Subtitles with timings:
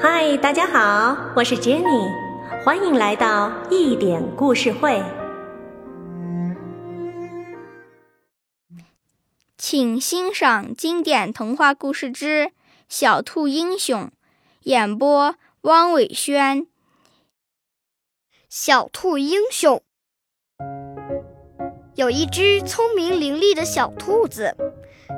[0.00, 2.12] 嗨，大家好，我是 Jenny，
[2.62, 5.02] 欢迎来到一点故事会。
[9.56, 12.44] 请欣赏经典童话故事之
[12.88, 14.02] 《小兔英雄》，
[14.62, 16.68] 演播汪伟轩。
[18.48, 19.82] 小兔英雄
[21.96, 24.56] 有一只聪明伶俐的小兔子，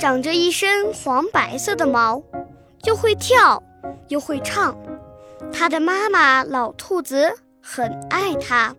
[0.00, 2.22] 长着一身黄白色的毛，
[2.82, 3.62] 就会跳
[4.08, 4.76] 又会唱。
[5.52, 8.74] 它的妈妈老兔子很爱它。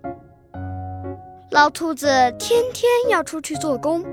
[1.51, 2.07] 老兔子
[2.39, 4.03] 天天要出去做工。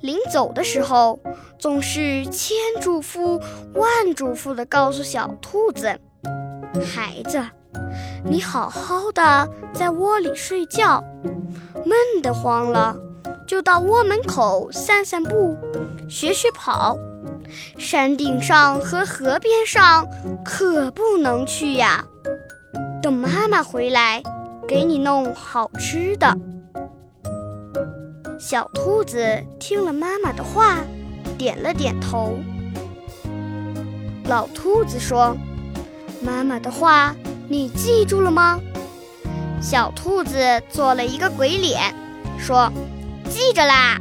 [0.00, 1.18] 临走的时候，
[1.58, 3.42] 总是千嘱咐
[3.74, 5.98] 万嘱咐地告诉小兔子
[6.84, 7.42] ：“孩子，
[8.24, 11.02] 你好好的在窝里睡觉，
[11.84, 12.96] 闷得慌了
[13.48, 15.56] 就到窝门口散散步，
[16.08, 16.96] 学学跑。
[17.78, 20.06] 山顶上和河边上
[20.44, 22.04] 可不能去呀。
[23.02, 24.22] 等妈妈回来，
[24.66, 26.36] 给你弄好吃的。”
[28.40, 30.78] 小兔子听了妈妈的话，
[31.38, 32.38] 点了点头。
[34.26, 35.36] 老兔子说
[36.20, 37.14] ：“妈妈的话
[37.48, 38.60] 你记住了吗？”
[39.60, 41.94] 小兔子做了一个鬼脸，
[42.38, 42.70] 说
[43.30, 43.98] ：“记着啦。”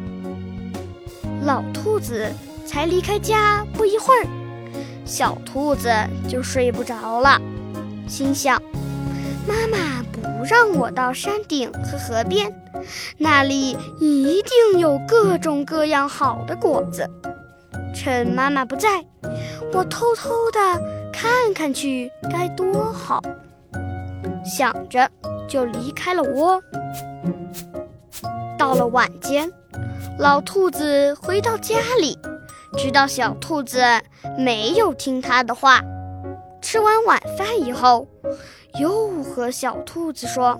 [1.45, 2.31] 老兔子
[2.65, 4.27] 才离开家不一会儿，
[5.05, 5.89] 小兔子
[6.27, 7.39] 就睡不着了，
[8.07, 8.61] 心想
[9.47, 12.53] ：“妈妈不让我到山顶和河边。”
[13.17, 17.09] 那里一定有各种各样好的果子，
[17.95, 19.05] 趁妈妈不在，
[19.71, 20.59] 我偷偷的
[21.13, 23.21] 看看去，该多好！
[24.43, 25.09] 想着
[25.47, 26.61] 就离开了窝。
[28.57, 29.49] 到了晚间，
[30.19, 32.17] 老兔子回到家里，
[32.77, 33.81] 知道小兔子
[34.37, 35.81] 没有听他的话。
[36.61, 38.07] 吃完晚饭以后，
[38.79, 40.59] 又和小兔子说：“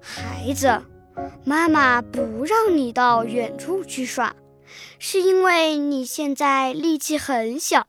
[0.00, 0.82] 孩子。”
[1.44, 4.34] 妈妈不让你到远处去耍，
[4.98, 7.86] 是因为你现在力气很小，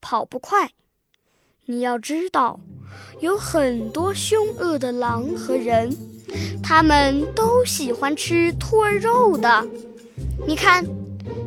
[0.00, 0.70] 跑不快。
[1.66, 2.60] 你要知道，
[3.20, 5.94] 有很多凶恶的狼和人，
[6.62, 9.66] 他们都喜欢吃兔肉的。
[10.46, 10.86] 你看，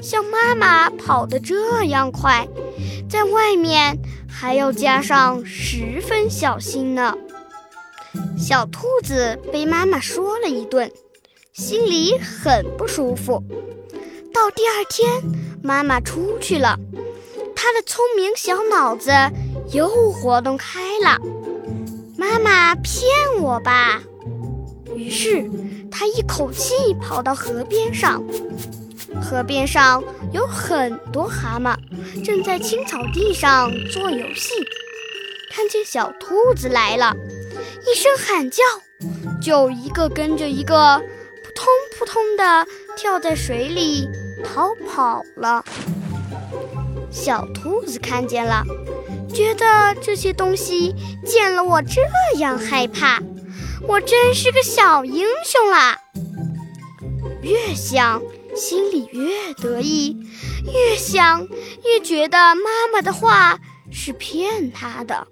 [0.02, 2.48] 像妈妈跑得这样快，
[3.10, 7.16] 在外面还要加上十分小心呢。
[8.38, 10.92] 小兔子被妈妈说了一顿。
[11.52, 13.44] 心里很不舒服。
[14.34, 15.22] 到第二天，
[15.62, 16.80] 妈妈出去了，
[17.54, 19.12] 她的聪明小脑子
[19.74, 21.18] 又活动开了。
[22.18, 23.04] 妈妈骗
[23.42, 24.02] 我吧？
[24.96, 25.50] 于是，
[25.92, 28.24] 她一口气跑到河边上。
[29.22, 31.76] 河边上有很多蛤蟆，
[32.24, 34.54] 正在青草地上做游戏。
[35.52, 37.16] 看见小兔子来了，
[37.86, 38.64] 一声喊叫，
[39.42, 41.02] 就一个跟着一个。
[41.42, 42.66] 扑通扑通的
[42.96, 44.08] 跳在水里
[44.46, 45.66] 逃跑了。
[47.12, 48.64] 小兔子看见了，
[49.34, 52.02] 觉得这些东西见了我这
[52.38, 53.20] 样害怕，
[53.86, 55.98] 我真是个小英雄啦！
[57.42, 58.22] 越想
[58.60, 60.18] 心里越得意，
[60.66, 61.48] 越想
[61.86, 63.58] 越觉得妈妈的话
[63.92, 65.28] 是骗他的。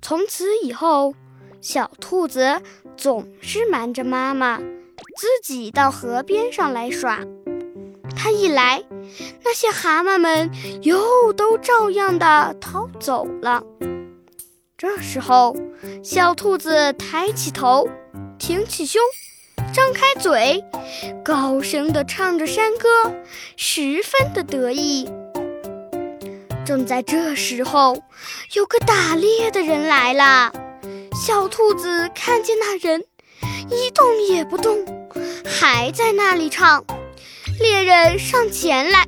[0.00, 1.14] 从此以后。
[1.62, 2.62] 小兔子
[2.96, 7.24] 总是瞒着妈妈，自己到河边上来耍。
[8.14, 8.84] 它一来，
[9.42, 10.48] 那些蛤蟆们
[10.82, 13.64] 又都照样的逃走了。
[14.78, 15.56] 这时候，
[16.04, 17.88] 小兔子抬起头，
[18.38, 19.02] 挺起胸，
[19.72, 20.64] 张开嘴，
[21.24, 23.14] 高声的唱着山歌，
[23.56, 25.10] 十分的得意。
[26.64, 28.02] 正在这时候，
[28.54, 30.52] 有个打猎的人来了。
[31.14, 33.04] 小兔子看见那人
[33.70, 34.76] 一动也不动，
[35.44, 36.84] 还在那里唱。
[37.60, 39.06] 猎人上前来，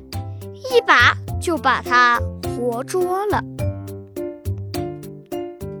[0.71, 3.41] 一把就把他活捉了。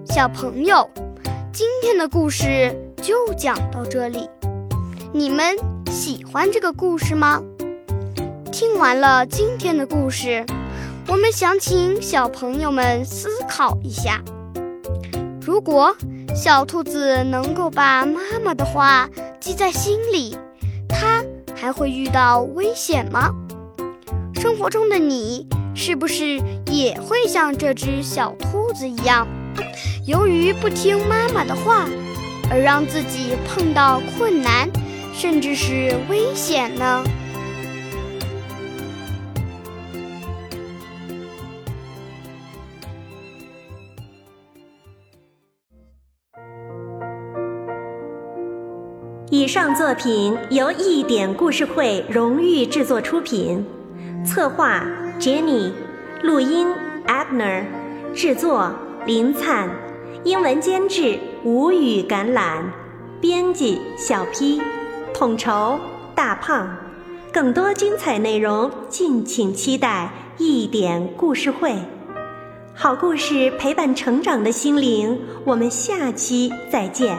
[0.05, 0.89] 小朋友，
[1.51, 4.29] 今天的故事就讲到这里。
[5.11, 5.57] 你们
[5.89, 7.41] 喜欢这个故事吗？
[8.51, 10.45] 听完了今天的故事，
[11.07, 14.21] 我们想请小朋友们思考一下：
[15.41, 15.95] 如果。
[16.35, 19.09] 小兔子能够把妈妈的话
[19.39, 20.37] 记在心里，
[20.87, 21.23] 它
[21.55, 23.31] 还会遇到危险吗？
[24.35, 29.27] 生活中的你是不是也会像这只小兔子一样，
[30.05, 31.89] 由于不听妈妈的话，
[32.51, 34.69] 而让自己碰到困难，
[35.21, 37.03] 甚至是危险呢？
[49.29, 53.65] 以上作品由一点故事会荣誉制作出品，
[54.23, 54.87] 策划
[55.19, 55.73] Jenny，
[56.23, 56.65] 录音
[57.07, 57.65] Abner，
[58.13, 58.73] 制作
[59.05, 59.69] 林灿，
[60.23, 62.63] 英文监制吴语橄榄，
[63.19, 64.61] 编辑小 P。
[65.19, 65.77] 统筹
[66.15, 66.73] 大胖。
[67.33, 71.75] 更多精彩内容，敬请期待一点故事会。
[72.73, 77.17] 好故事陪伴成长的心灵，我们下期再见。